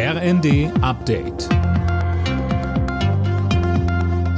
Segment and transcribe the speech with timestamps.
[0.00, 1.48] RND Update.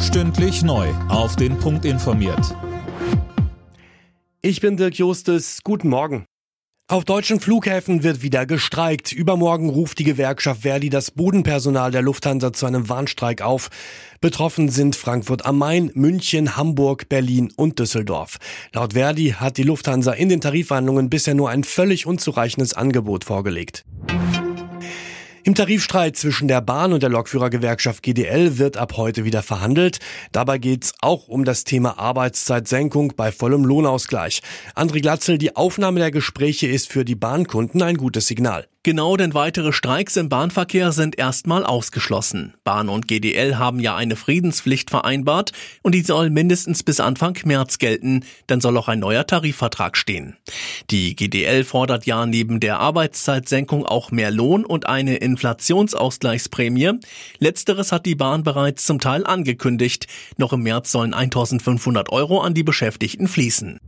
[0.00, 0.88] Stündlich neu.
[1.10, 2.56] Auf den Punkt informiert.
[4.40, 5.60] Ich bin Dirk Justes.
[5.62, 6.24] Guten Morgen.
[6.88, 9.12] Auf deutschen Flughäfen wird wieder gestreikt.
[9.12, 13.68] Übermorgen ruft die Gewerkschaft Verdi das Bodenpersonal der Lufthansa zu einem Warnstreik auf.
[14.22, 18.38] Betroffen sind Frankfurt am Main, München, Hamburg, Berlin und Düsseldorf.
[18.72, 23.84] Laut Verdi hat die Lufthansa in den Tarifverhandlungen bisher nur ein völlig unzureichendes Angebot vorgelegt.
[25.42, 29.98] Im Tarifstreit zwischen der Bahn und der Lokführergewerkschaft GDL wird ab heute wieder verhandelt.
[30.32, 34.42] Dabei geht es auch um das Thema Arbeitszeitsenkung bei vollem Lohnausgleich.
[34.76, 38.69] André Glatzel, die Aufnahme der Gespräche ist für die Bahnkunden ein gutes Signal.
[38.82, 42.54] Genau, denn weitere Streiks im Bahnverkehr sind erstmal ausgeschlossen.
[42.64, 47.76] Bahn und GDL haben ja eine Friedenspflicht vereinbart und die soll mindestens bis Anfang März
[47.76, 50.38] gelten, dann soll auch ein neuer Tarifvertrag stehen.
[50.90, 56.92] Die GDL fordert ja neben der Arbeitszeitsenkung auch mehr Lohn und eine Inflationsausgleichsprämie.
[57.38, 60.06] Letzteres hat die Bahn bereits zum Teil angekündigt.
[60.38, 63.78] Noch im März sollen 1500 Euro an die Beschäftigten fließen.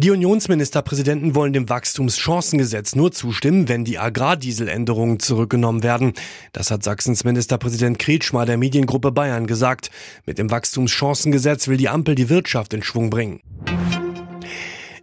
[0.00, 6.14] Die Unionsministerpräsidenten wollen dem Wachstumschancengesetz nur zustimmen, wenn die Agrardieseländerungen zurückgenommen werden.
[6.54, 9.90] Das hat Sachsens Ministerpräsident Kretschmer der Mediengruppe Bayern gesagt.
[10.24, 13.40] Mit dem Wachstumschancengesetz will die Ampel die Wirtschaft in Schwung bringen.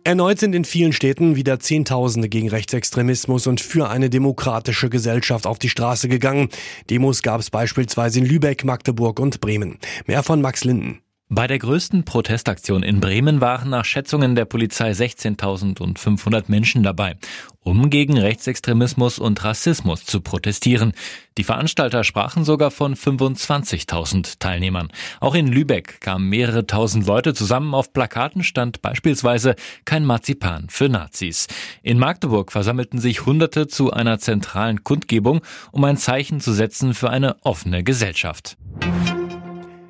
[0.03, 5.59] Erneut sind in vielen Städten wieder Zehntausende gegen Rechtsextremismus und für eine demokratische Gesellschaft auf
[5.59, 6.49] die Straße gegangen.
[6.89, 9.77] Demos gab es beispielsweise in Lübeck, Magdeburg und Bremen.
[10.07, 11.01] Mehr von Max Linden.
[11.29, 17.17] Bei der größten Protestaktion in Bremen waren nach Schätzungen der Polizei 16.500 Menschen dabei,
[17.59, 20.93] um gegen Rechtsextremismus und Rassismus zu protestieren.
[21.37, 24.87] Die Veranstalter sprachen sogar von 25.000 Teilnehmern.
[25.19, 27.73] Auch in Lübeck kamen mehrere tausend Leute zusammen.
[27.73, 31.47] Auf Plakaten stand beispielsweise kein Marzipan für Nazis.
[31.83, 35.41] In Magdeburg versammelten sich Hunderte zu einer zentralen Kundgebung,
[35.73, 38.55] um ein Zeichen zu setzen für eine offene Gesellschaft.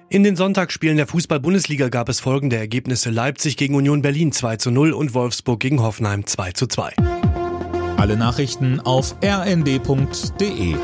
[0.09, 3.09] In den Sonntagsspielen der Fußball-Bundesliga gab es folgende Ergebnisse.
[3.09, 6.93] Leipzig gegen Union Berlin 2 zu 0 und Wolfsburg gegen Hoffenheim 2 zu 2.
[7.97, 10.75] Alle Nachrichten auf rnd.de